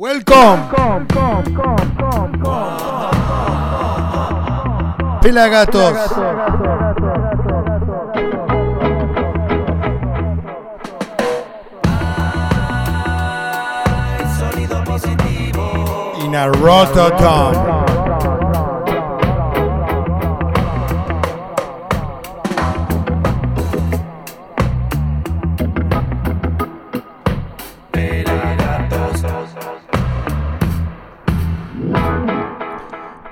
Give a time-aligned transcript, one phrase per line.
[0.00, 0.70] Welcome.
[14.38, 16.12] Sonido positivo.
[16.22, 17.77] In a Rototom.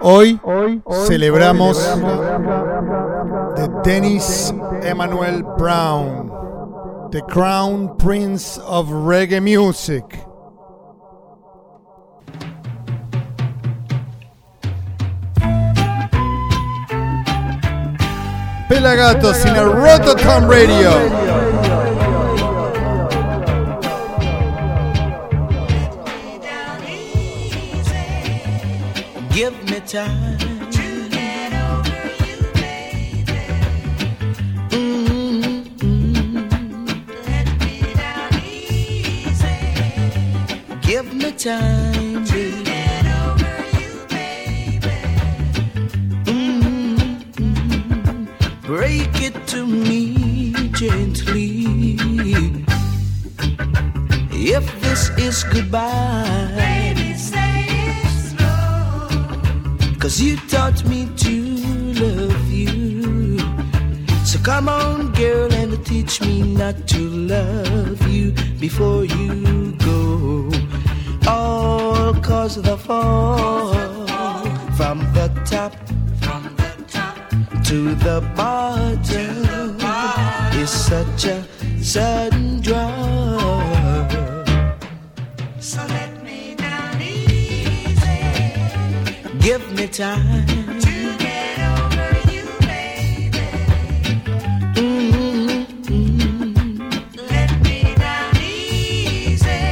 [0.08, 0.38] Hoy
[1.08, 1.76] celebramos
[3.56, 10.04] de Dennis Emmanuel Brown, the Crown Prince of Reggae Music.
[18.68, 21.35] Pelagatos in a Rototom Radio.
[29.86, 30.38] Give me time.
[34.70, 35.66] Mm-hmm.
[37.22, 39.58] Let me down easy.
[40.82, 44.98] Give me time, to get over you, baby.
[48.66, 51.66] Break it to me gently.
[54.32, 56.75] If this is goodbye,
[60.06, 61.32] Cause you taught me to
[62.00, 63.40] love you.
[64.24, 68.30] So come on, girl, and teach me not to love you
[68.60, 70.48] before you go.
[71.26, 73.74] All cause of the fall
[74.76, 75.74] from the top
[77.64, 79.76] to the bottom
[80.62, 81.44] is such a
[81.82, 82.45] sudden
[89.46, 90.44] Give me time
[90.80, 93.46] to get over you, baby.
[97.30, 99.62] Let me down easy.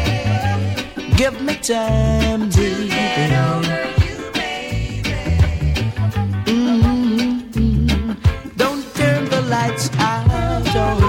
[1.17, 2.89] Give me time, baby.
[2.89, 5.19] Get over you, baby.
[8.57, 11.01] Don't turn the lights out on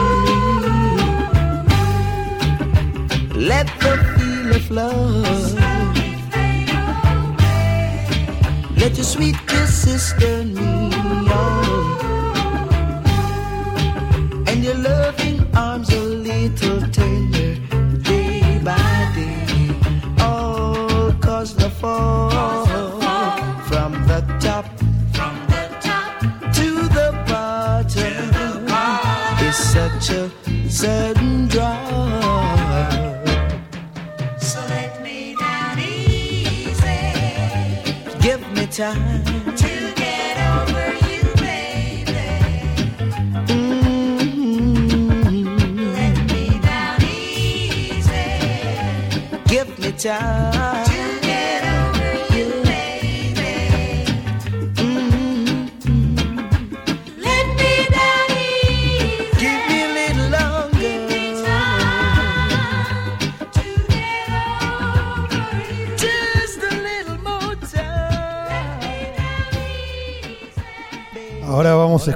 [3.30, 3.48] me.
[3.48, 5.22] Let the feeling flow.
[5.22, 5.45] Let
[9.16, 11.65] sweet kisses turn me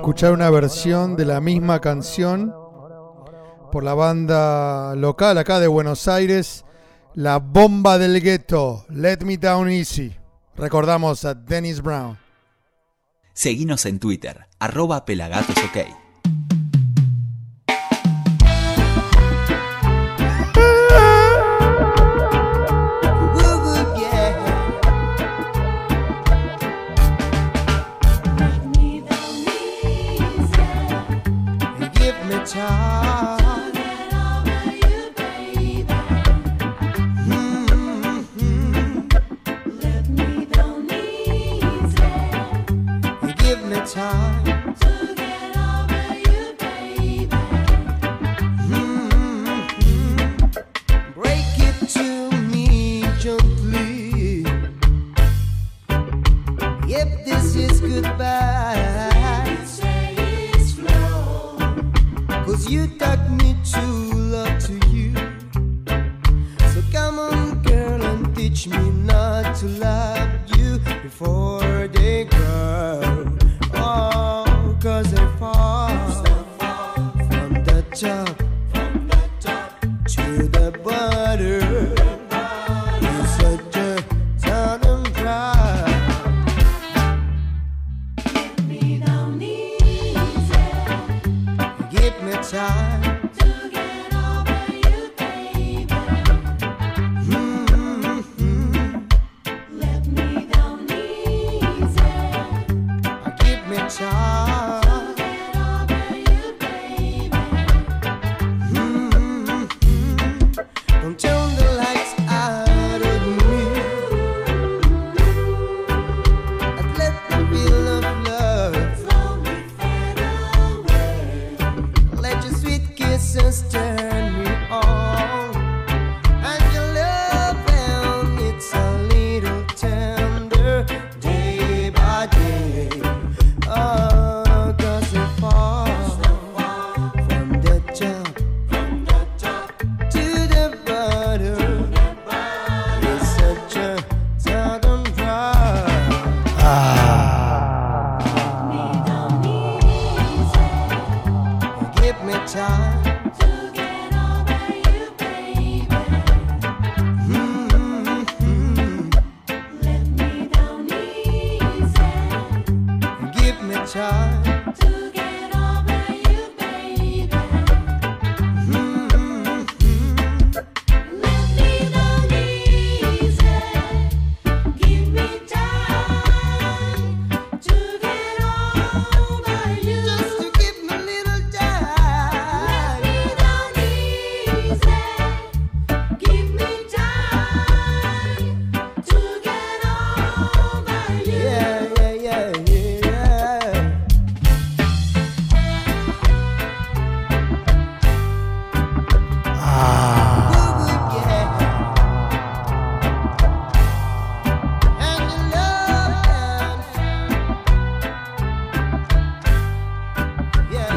[0.09, 2.51] escuchar una versión de la misma canción
[3.71, 6.65] por la banda local acá de Buenos Aires,
[7.13, 10.15] La Bomba del Gueto, Let Me Down Easy.
[10.55, 12.17] Recordamos a Dennis Brown.
[13.33, 15.77] Seguinos en Twitter, arroba pelagatosok.
[15.77, 16.08] Woo-woo,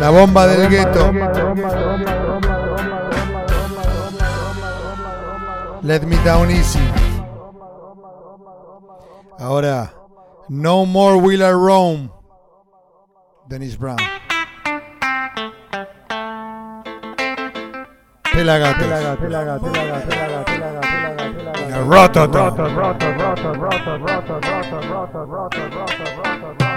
[0.02, 1.12] La bomba del gueto.
[5.84, 6.80] Let me down easy.
[9.38, 9.94] Ahora,
[10.48, 12.10] No More Will I Roam.
[13.46, 13.96] Dennis Brown.
[18.32, 18.82] Pelagatos.
[18.82, 19.18] Pelagatos.
[19.20, 19.70] Pelagatos.
[19.70, 19.70] Pelagatos.
[19.70, 20.44] Pelagatos.
[22.10, 22.58] Pelagatos.
[25.48, 26.71] Pelagatos.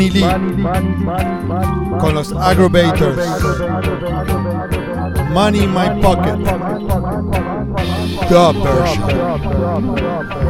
[0.00, 0.22] Bunny Lee
[1.98, 3.18] con los Aggrovators,
[5.30, 6.38] Money in my pocket.
[8.30, 10.49] The version.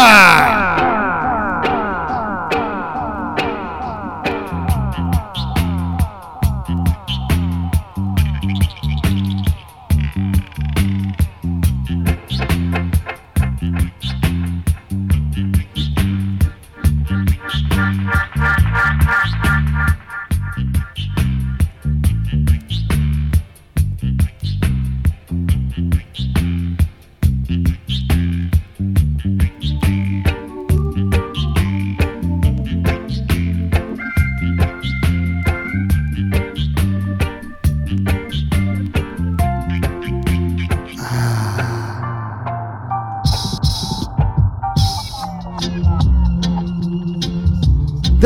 [0.00, 0.57] Ah!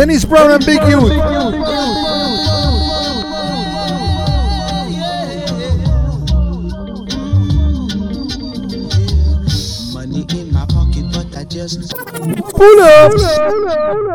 [0.03, 1.15] Dennis Brown and Big Youth.
[9.95, 14.12] Money in my pocket, but I just Pull up.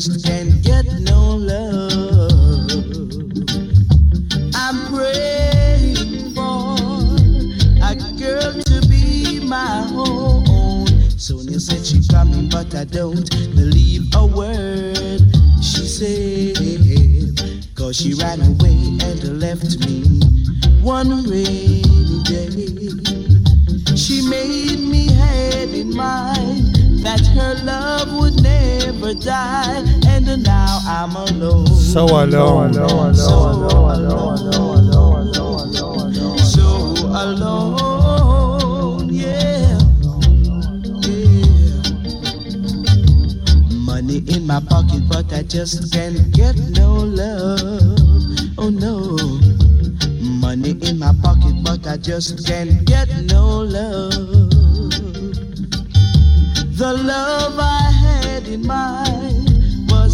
[0.00, 2.70] Just can't get no love.
[4.54, 6.72] I'm praying for
[7.84, 10.86] a girl to be my own.
[11.18, 15.20] Sonia said she's coming, but I don't believe a word
[15.60, 16.56] she said.
[17.74, 20.00] Cause she ran away and left me
[20.80, 22.70] one rainy day.
[23.96, 29.82] She made me had in mind that her love would never die,
[30.36, 31.66] now I'm alone.
[31.66, 32.74] So alone.
[32.74, 33.14] So alone,
[36.38, 36.66] so
[37.22, 39.78] alone, yeah,
[41.02, 41.38] yeah.
[43.84, 47.98] Money in my pocket, but I just can't get no love.
[48.58, 49.16] Oh no.
[50.20, 54.10] Money in my pocket, but I just can't get no love.
[56.76, 59.49] The love I had in mind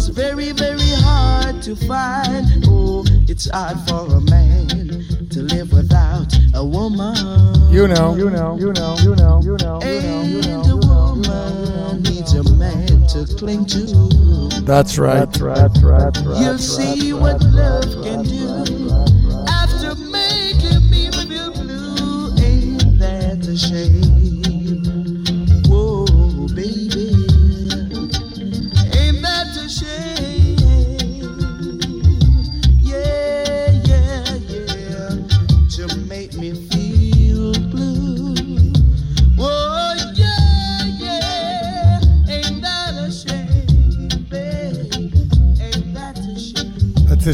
[0.07, 2.45] was very, very hard to find.
[2.67, 4.77] Oh, it's hard for a man
[5.29, 7.15] to live without a woman.
[7.71, 8.15] You know.
[8.15, 8.57] You know.
[8.57, 8.95] You know.
[8.99, 9.41] You know.
[9.43, 9.57] You know.
[9.57, 9.79] You know.
[9.81, 14.61] And a woman needs a man to cling to.
[14.61, 15.19] That's right.
[15.19, 15.57] That's right.
[15.57, 16.41] That's right.
[16.41, 18.46] You'll see what love can do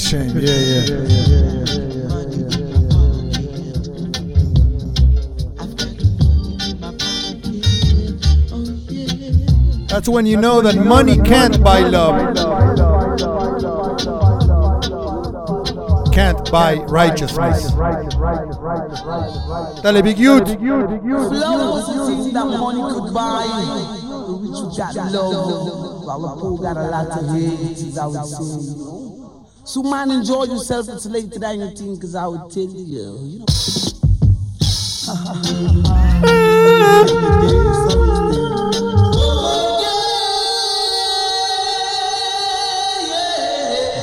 [0.03, 0.33] shame?
[0.33, 0.39] That's a shame.
[0.39, 1.93] Yeah, yeah.
[9.87, 12.35] That's when you know that money can't buy love.
[16.11, 17.71] Can't buy righteousness.
[19.81, 20.47] Dale, Big Youth.
[20.47, 20.59] Love
[21.69, 23.45] was the thing that money could buy.
[24.01, 28.05] The rich you got love, while the poor got a lot of hate, is I
[28.07, 28.92] would say.
[29.63, 29.65] Know.
[29.65, 30.89] So man, enjoy yourself.
[30.89, 32.83] It's later than you think, cause I would tell you.
[32.85, 33.45] you know.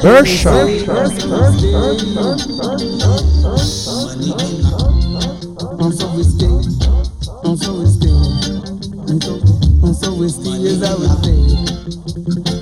[0.03, 0.51] Bersha.
[5.81, 6.47] I'm so risky.
[7.45, 8.11] I'm so risky.
[9.83, 11.41] I'm so, risky as I would say.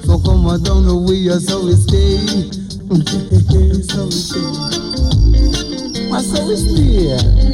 [0.07, 2.68] So come on down the way you're so risky.
[2.89, 4.41] So risky.
[6.11, 7.13] I'm so risky.
[7.13, 7.49] As I.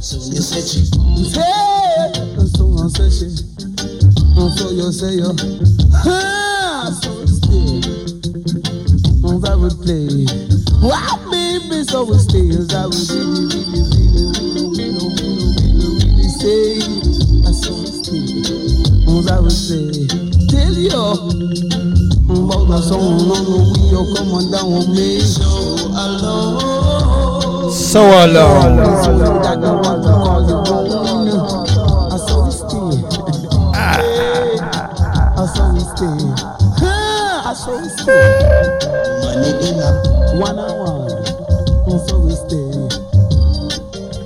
[0.00, 0.80] So you said she
[1.34, 2.12] Hey,
[2.48, 2.64] so
[3.10, 3.42] shit.
[4.38, 5.34] I'm so you say you.
[6.04, 7.82] Ha, so risky.
[9.26, 10.26] I'm very play.
[10.82, 12.74] Wow, baby, so it stays.
[12.74, 16.78] I was really, really, really, really, really, really, say.
[17.42, 17.90] I saw it
[19.50, 20.06] say.
[20.48, 21.14] Tell song on on.
[21.14, 21.63] That I want to call you
[25.94, 27.70] alone.
[27.72, 28.80] So alone.
[32.10, 32.90] I saw it stay.
[35.36, 36.18] I saw it stay.
[36.80, 38.24] Ha, I saw stay.
[39.20, 39.90] money in a
[40.40, 40.72] One on
[41.86, 42.70] one, so we stay.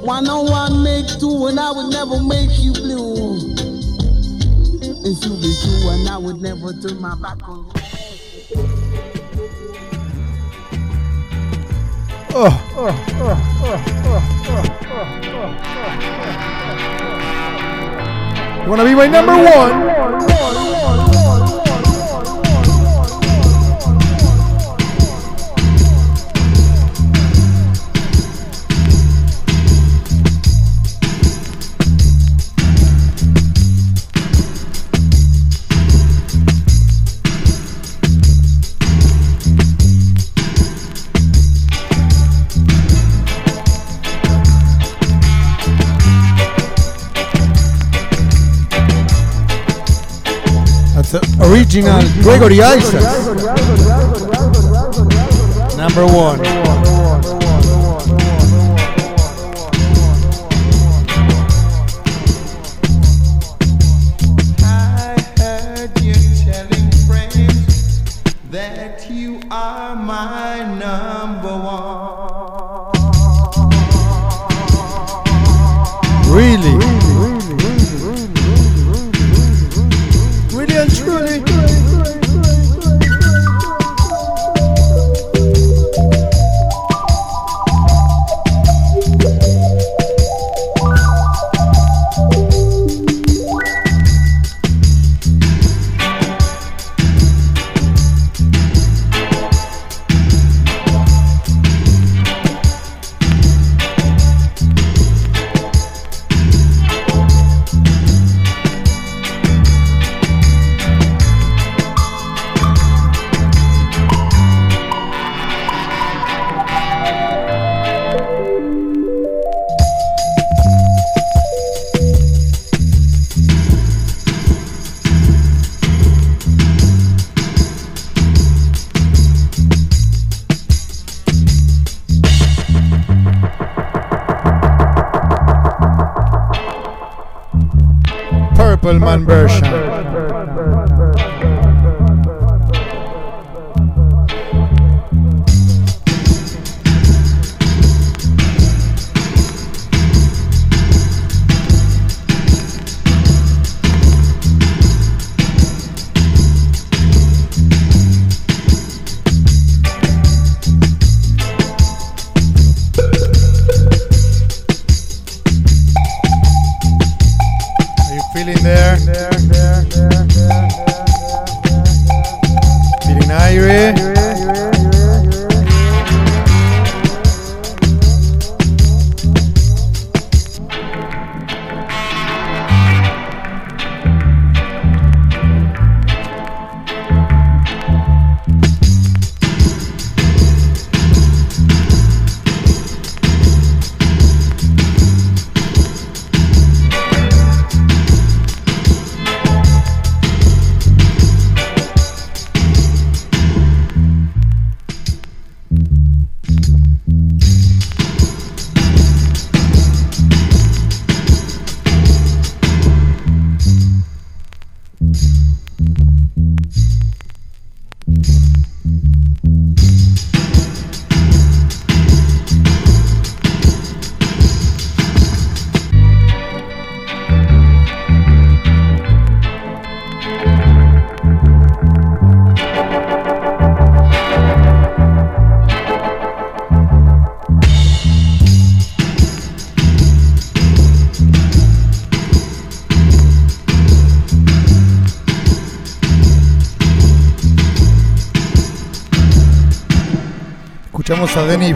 [0.06, 3.36] One on one make two, and I would never make you blue.
[5.04, 7.77] If you be true, and I would never turn my back on you.
[12.38, 12.44] You
[18.70, 20.57] wanna be my number one?
[51.68, 53.04] original Gregory Isaacs.
[55.76, 56.97] Number one.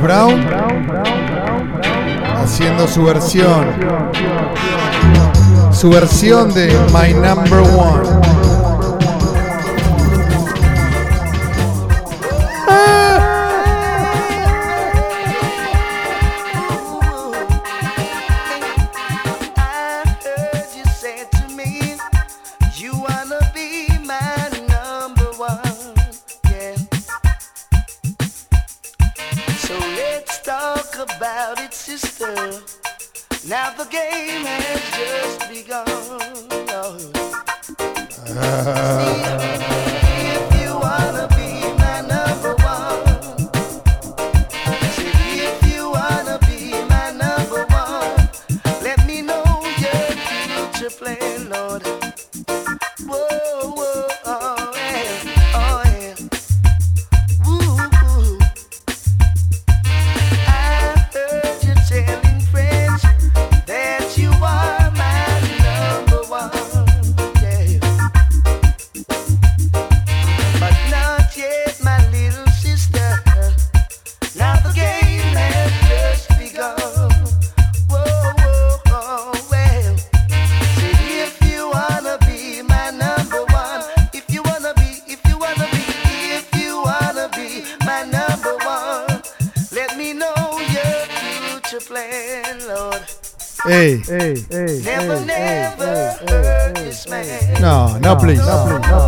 [0.02, 0.44] Brown
[2.42, 3.66] haciendo su versión.
[5.72, 8.41] Su versión de My Number One.
[94.18, 97.61] hey, hey, never, hey, never hey, hurt hey, this man.
[97.61, 99.01] No, no, please, no, no please, no,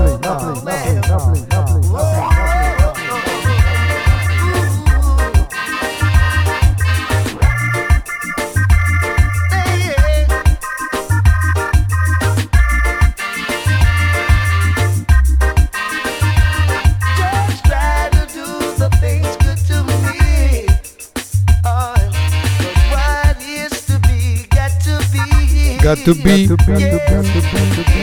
[26.05, 26.45] to be.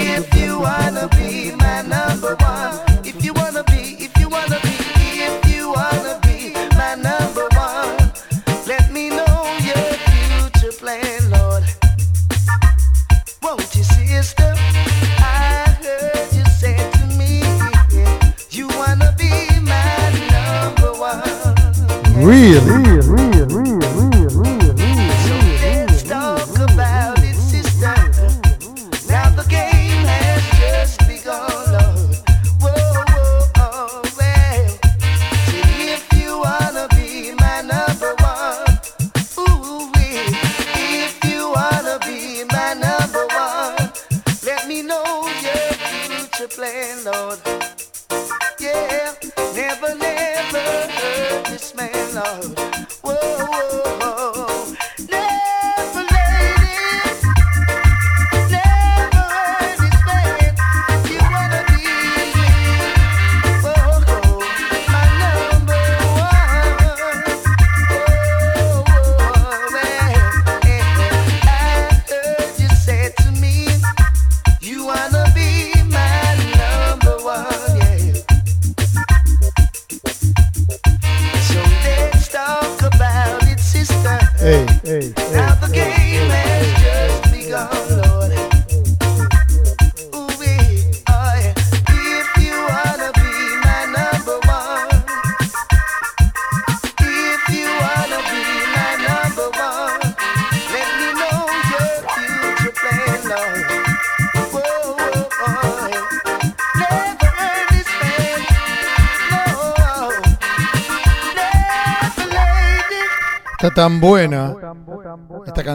[0.02, 4.76] If you wanna be my number one, if you wanna be, if you wanna be,
[5.30, 8.12] if you wanna be my number one,
[8.66, 11.64] let me know your future plan, Lord.
[13.44, 14.52] Won't you, sister?
[15.20, 15.62] I.
[22.24, 22.60] Really?
[23.02, 23.31] really?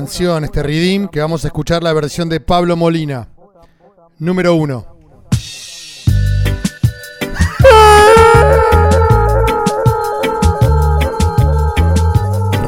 [0.06, 3.28] canción, este Redeem, que vamos a escuchar la versión de Pablo Molina.
[4.20, 4.86] Número uno.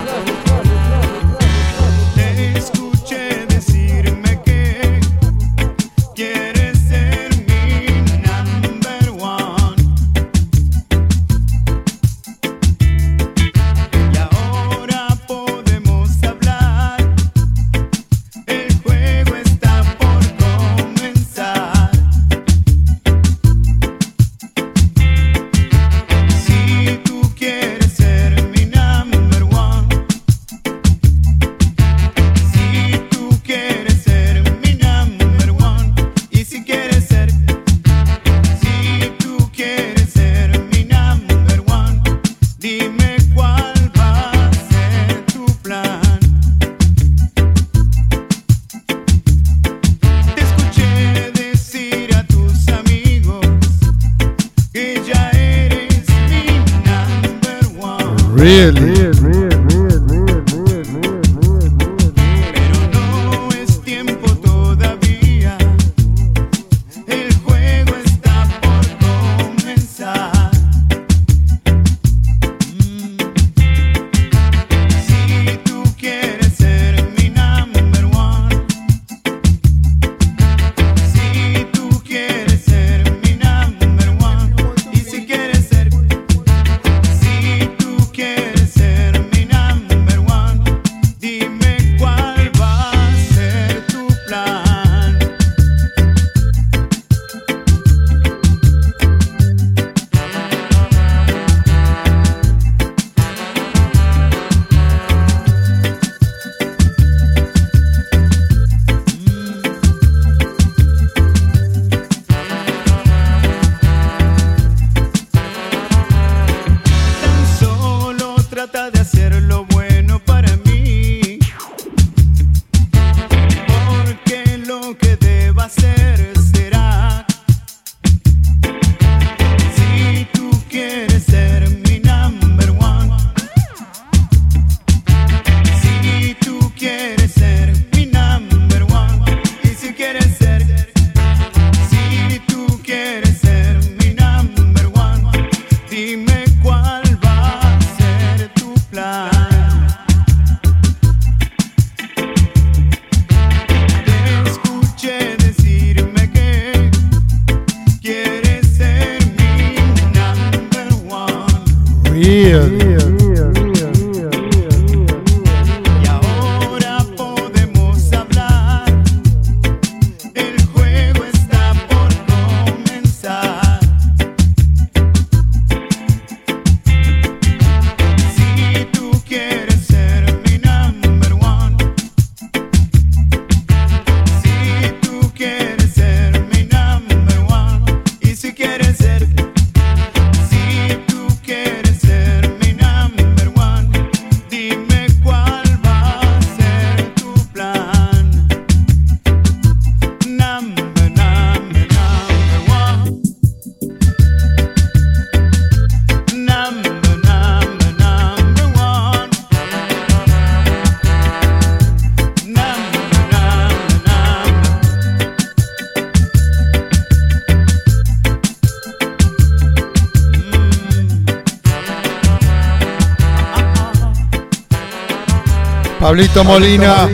[226.02, 227.08] Pablito Molina.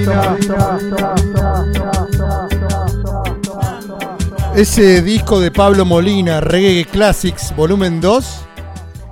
[4.57, 8.47] Ese disco de Pablo Molina, Reggae Classics, volumen 2,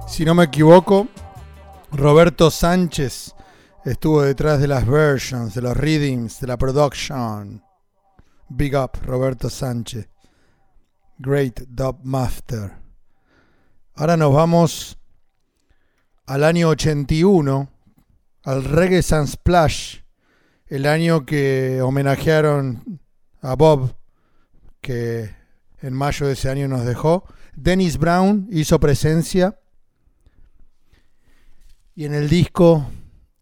[0.09, 1.09] si no me equivoco,
[1.93, 3.35] Roberto Sánchez
[3.85, 7.63] estuvo detrás de las versions, de los readings, de la production.
[8.49, 10.09] Big up, Roberto Sánchez.
[11.19, 12.79] Great Dub Master.
[13.95, 14.99] Ahora nos vamos
[16.25, 17.76] al año 81,
[18.47, 20.03] al Reggae Sunsplash,
[20.69, 23.01] el año que homenajearon
[23.43, 23.97] a Bob,
[24.81, 25.35] que
[25.81, 27.25] en mayo de ese año nos dejó.
[27.57, 29.59] Dennis Brown hizo presencia.
[31.97, 32.89] Y en el disco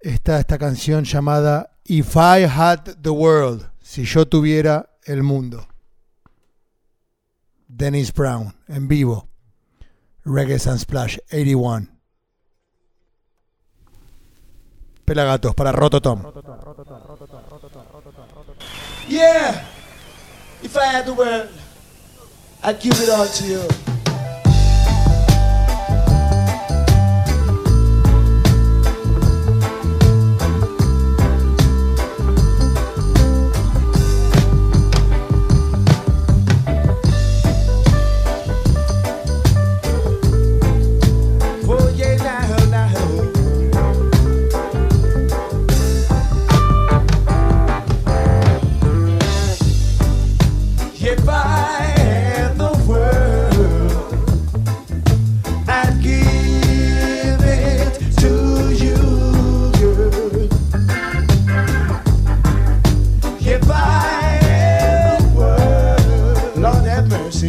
[0.01, 5.69] está esta canción llamada If I Had the World, si yo tuviera el mundo.
[7.69, 9.29] Dennis Brown, en vivo.
[10.25, 11.94] Reggae Sunsplash 81.
[15.05, 16.23] Pelagatos para Rototom.
[19.09, 19.65] Yeah.
[20.63, 21.49] If I had the world,
[22.63, 23.94] I'd give it all to you.
[67.09, 67.49] Mercy,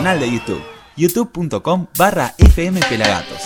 [0.00, 0.62] canal de YouTube,
[0.96, 3.39] youtube.com barra fmpelagatos.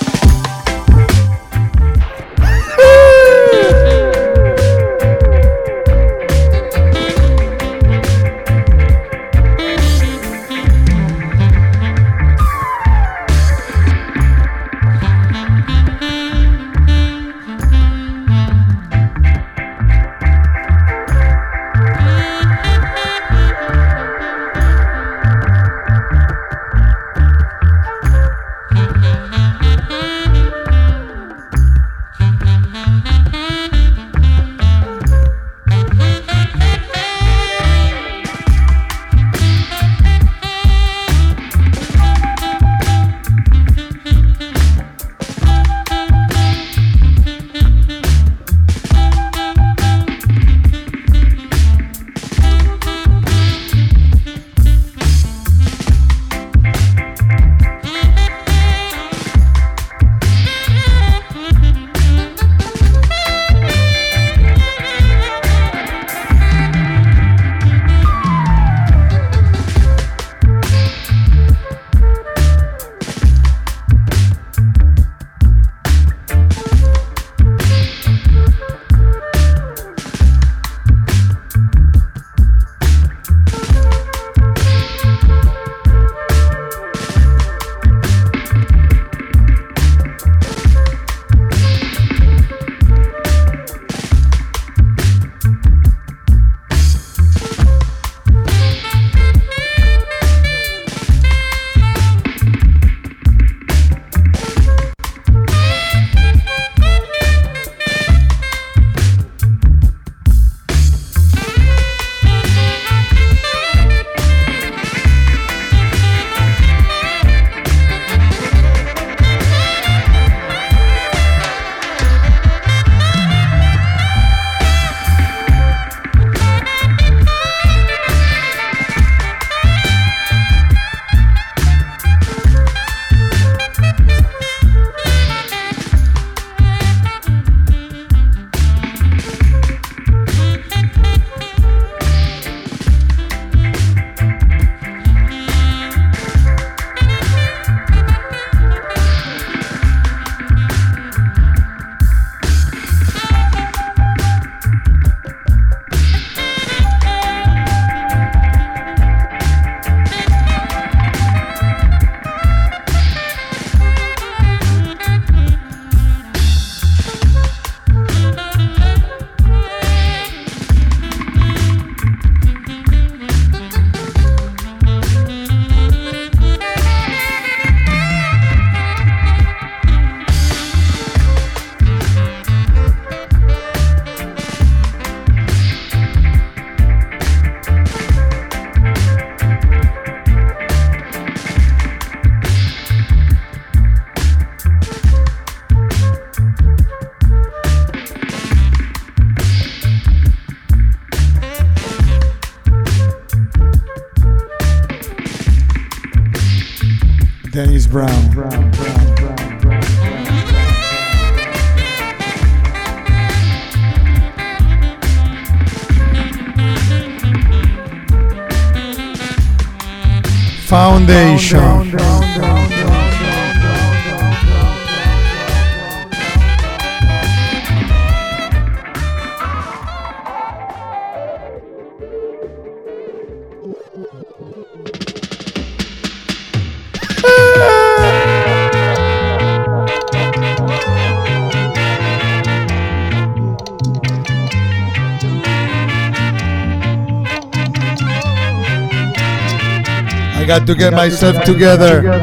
[250.44, 252.02] I got to get myself together.
[252.02, 252.20] Got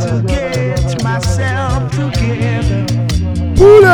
[0.00, 2.84] to get myself together.
[3.54, 3.84] Pull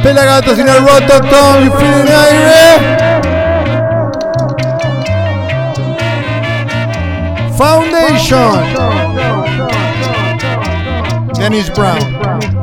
[0.00, 2.78] Pelagatos in el Rototom, you feeling aire?
[7.58, 8.62] Foundation.
[11.34, 12.55] Dennis Brown.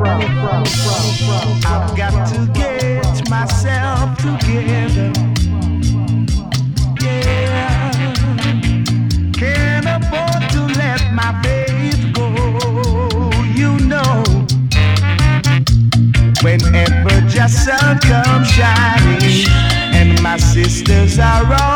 [21.16, 21.73] Sisters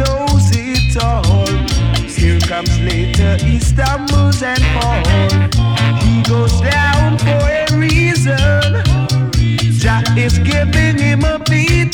[0.00, 1.46] knows it all.
[2.08, 5.32] Here comes later, he stumbles and falls.
[6.04, 8.72] He goes down for a reason.
[9.80, 11.90] Jah is giving him a beating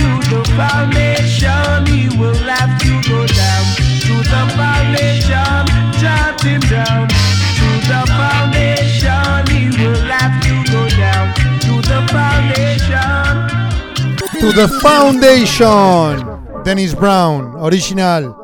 [0.00, 1.86] to the foundation.
[1.86, 3.64] He will have to go down
[4.06, 5.60] to the foundation,
[6.02, 7.08] jot him down
[7.58, 9.34] to the foundation.
[9.54, 11.26] He will have to go down
[11.66, 13.14] to the foundation.
[14.40, 16.33] To the Foundation.
[16.64, 18.34] Dennis Brown, original.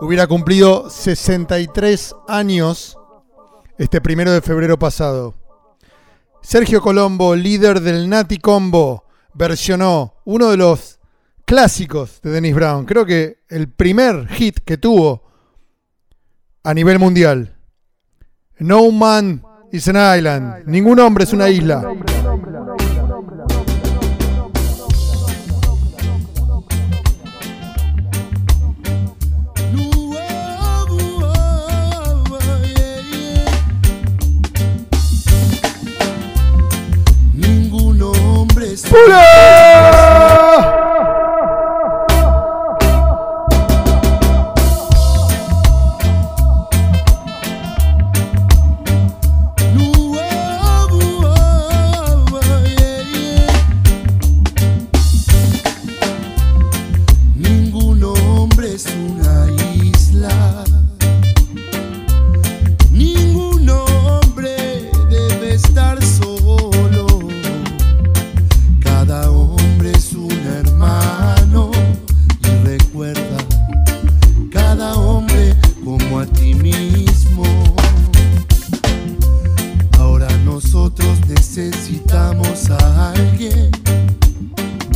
[0.00, 2.98] Hubiera cumplido 63 años
[3.78, 5.34] este primero de febrero pasado.
[6.42, 10.98] Sergio Colombo, líder del Nati Combo, versionó uno de los
[11.44, 12.86] clásicos de Dennis Brown.
[12.86, 15.22] Creo que el primer hit que tuvo
[16.64, 17.56] a nivel mundial.
[18.58, 20.66] No man is an island.
[20.66, 21.84] Ningún hombre es una isla.
[38.94, 39.53] Hombre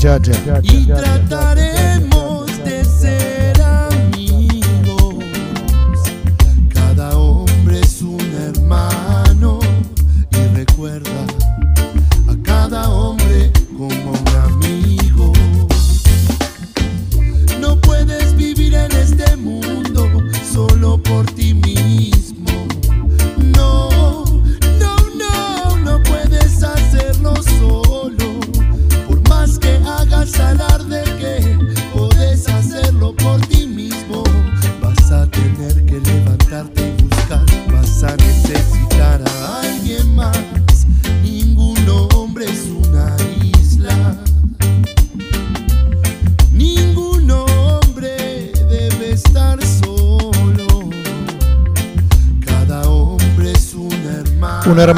[0.08, 1.77] E tratarei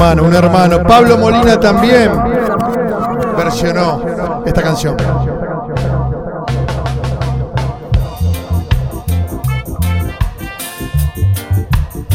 [0.00, 0.82] un hermano.
[0.82, 2.10] Pablo Molina también
[3.36, 4.02] versionó
[4.46, 4.96] esta canción.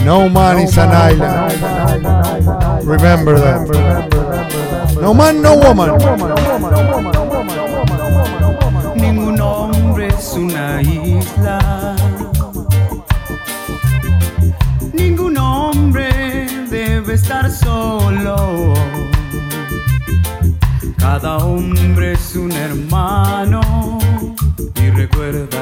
[0.04, 1.54] No man is an island.
[2.86, 3.68] Remember that.
[5.00, 5.92] No man, no woman.
[17.76, 18.74] Solo.
[20.98, 23.62] Cada hombre es un hermano.
[24.84, 25.62] Y recuerda,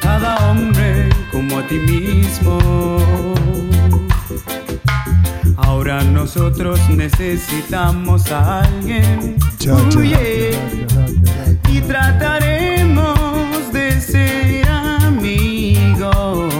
[0.00, 2.58] cada hombre como a ti mismo.
[5.56, 9.36] Ahora nosotros necesitamos a alguien.
[9.58, 10.50] Cha, cha, Huye.
[11.68, 16.52] y trataremos de ser amigos.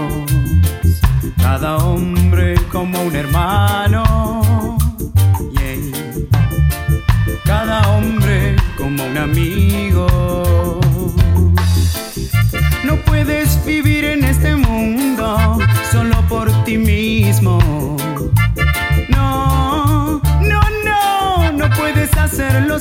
[1.43, 3.64] Cada hombre como un hermano.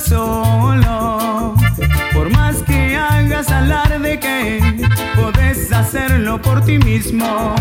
[0.08, 1.54] Solo.
[2.12, 4.60] Por más que hagas alarde que
[5.16, 7.54] puedes hacerlo por ti mismo.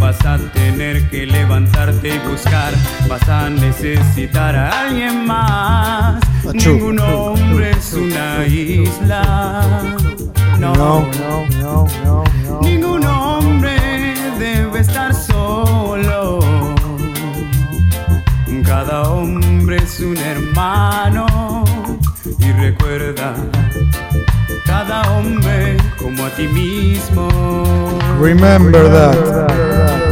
[0.00, 2.72] Vas a tener que levantarte y buscar.
[3.08, 6.20] Vas a necesitar a alguien más.
[6.52, 9.62] Ningún hombre es una isla.
[10.58, 12.60] No, no, no, no, no.
[12.62, 13.76] Ningún hombre
[14.38, 16.40] debe estar solo.
[18.64, 21.41] Cada hombre es un hermano.
[22.62, 23.34] Recuerda,
[24.64, 27.28] cada hombre como a ti mismo.
[28.20, 30.11] Remember that.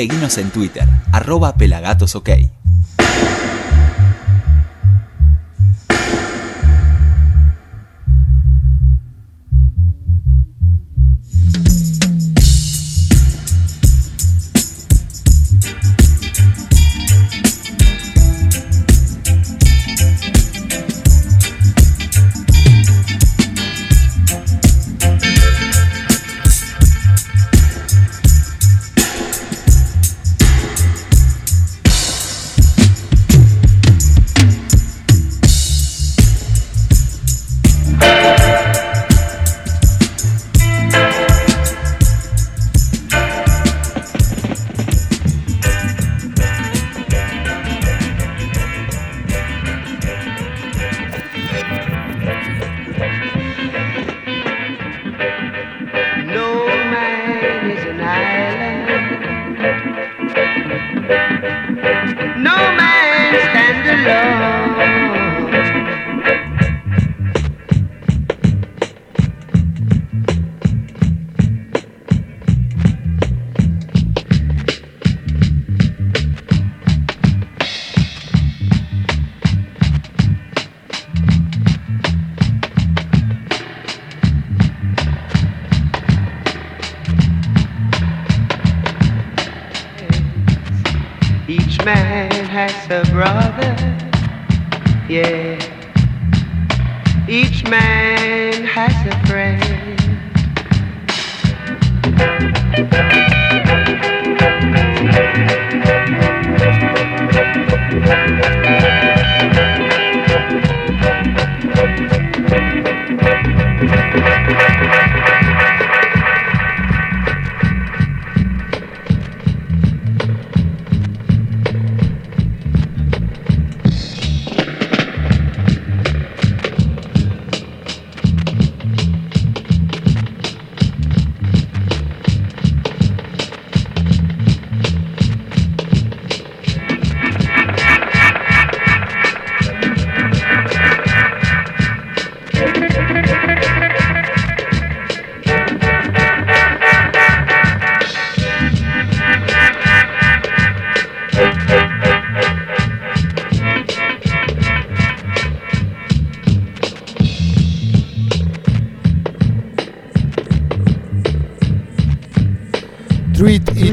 [0.00, 2.59] Seguinos en Twitter, arroba pelagatosok.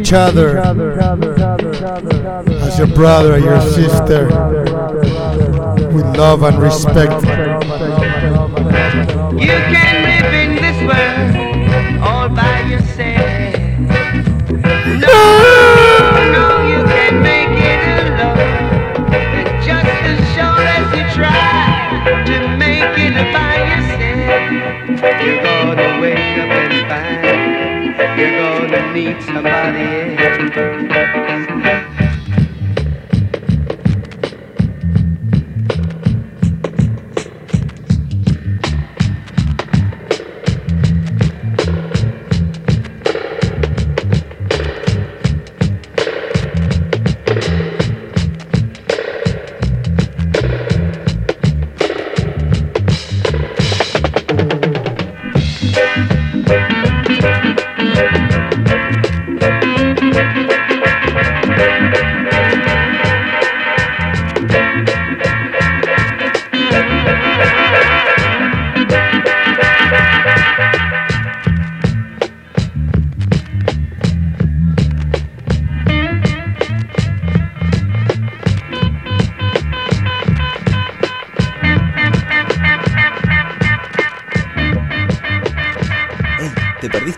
[0.07, 0.57] Each other
[2.61, 4.27] as your brother or your sister
[5.91, 7.36] with love and respect.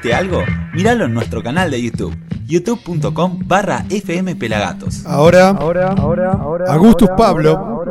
[0.09, 0.43] Perdiste algo?
[0.73, 5.05] Míralo en nuestro canal de YouTube, youtube.com barra fmpelagatos.
[5.05, 5.49] Ahora,
[6.67, 7.83] Augustus Pablo,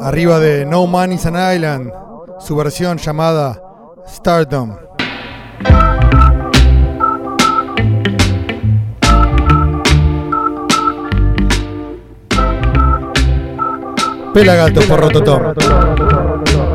[0.00, 1.92] arriba de No Man is an Island,
[2.38, 3.60] su versión llamada
[4.06, 4.76] Stardom.
[14.34, 16.71] Pelagato por Rototom.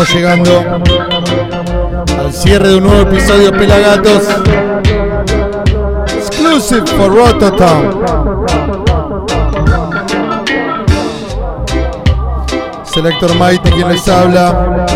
[0.00, 0.80] estamos llegando
[2.20, 4.22] al cierre de un nuevo episodio Pelagatos.
[6.16, 8.04] Exclusive for Rototown.
[12.84, 14.86] Selector Mighty quien les habla.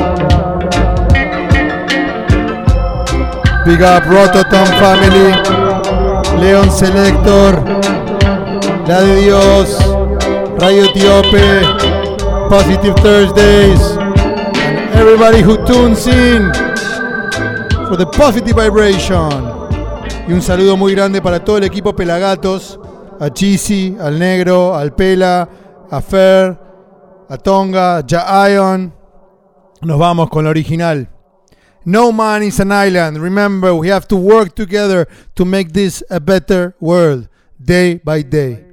[3.66, 5.34] Big up Rototown Family.
[6.38, 7.61] Leon Selector.
[8.86, 9.78] La de Dios.
[10.59, 11.62] Radio Tiope.
[12.48, 13.91] Positive Thursdays
[15.03, 16.53] everybody who tunes in
[17.88, 19.32] for the positive vibration.
[20.28, 22.78] Y un saludo muy grande para todo el equipo Pelagatos,
[23.18, 25.48] a Chisi, al Negro, al Pela,
[25.90, 26.57] a Fer,
[27.28, 28.94] a Tonga, a Jaion.
[29.80, 31.09] Nos vamos con la original.
[31.84, 33.18] No man is an island.
[33.18, 37.28] Remember, we have to work together to make this a better world,
[37.61, 38.71] day by day.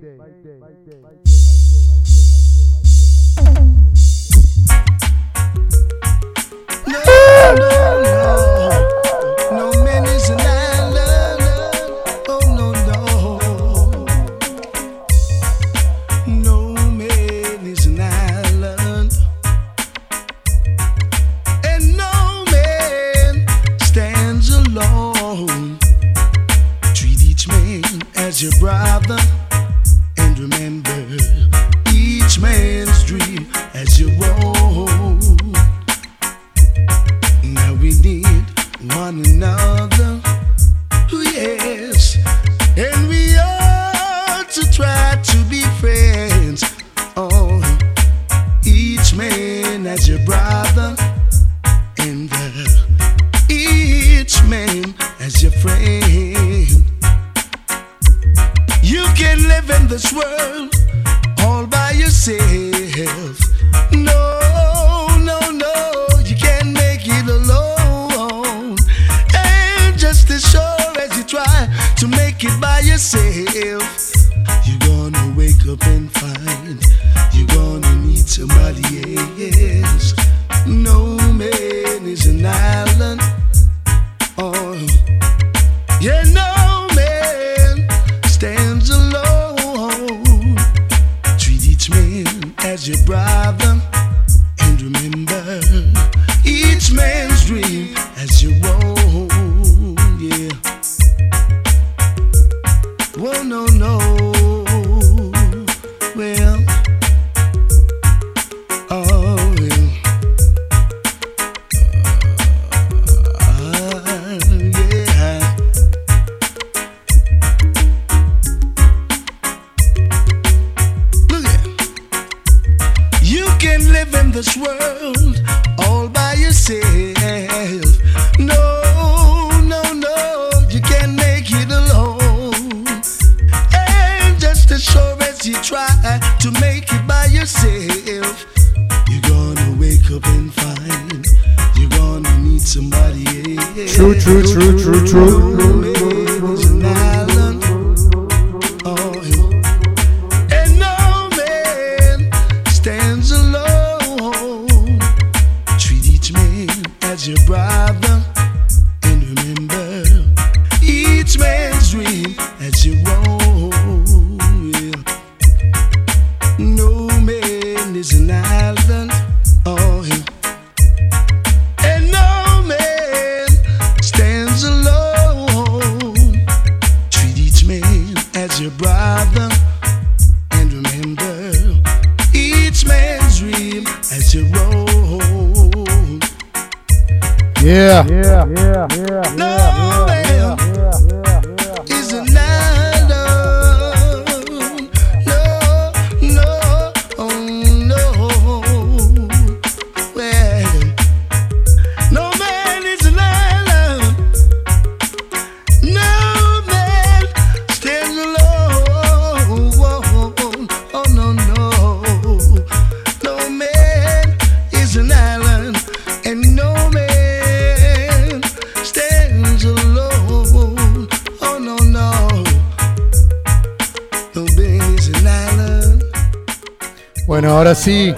[227.49, 228.13] Ahora sí.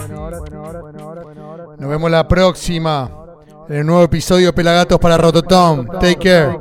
[1.78, 3.10] Nos vemos la próxima.
[3.70, 5.88] En el nuevo episodio Pelagatos para Rototom.
[6.00, 6.58] Take care.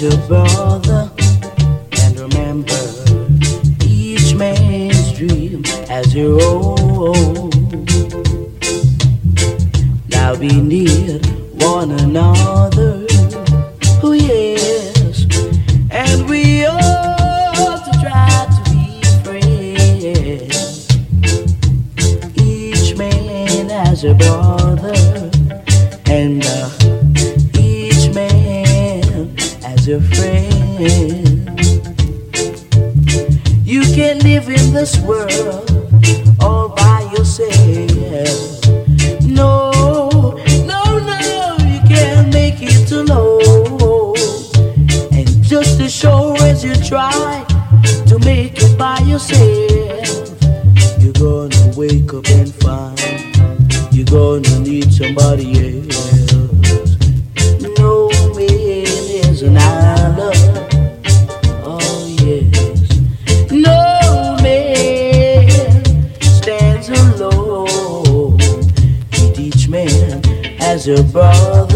[0.00, 0.87] Your brother.
[70.90, 71.67] As